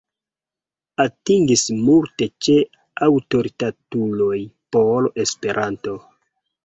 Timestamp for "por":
4.77-5.11